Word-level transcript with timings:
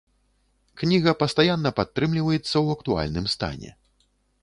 Кніга 0.81 1.13
пастаянна 1.21 1.73
падтрымліваецца 1.81 2.53
ў 2.63 2.67
актуальным 2.79 3.25
стане. 3.37 3.69